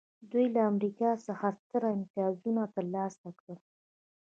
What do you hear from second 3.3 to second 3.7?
کړل